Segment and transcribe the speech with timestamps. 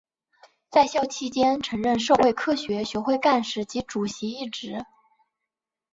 [0.71, 4.83] 在校期间曾任社会科学学会干事及主席一职。